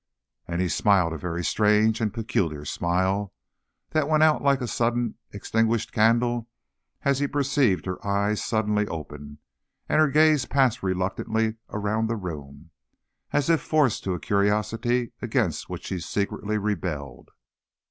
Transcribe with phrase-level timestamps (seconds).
[0.47, 3.35] And he smiled a very strange and peculiar smile,
[3.91, 6.49] that went out like a suddenly extinguished candle,
[7.03, 9.37] as he perceived her eyes suddenly open,
[9.87, 12.71] and her gaze pass reluctantly around the room,
[13.31, 17.29] as if forced to a curiosity against which she secretly rebelled.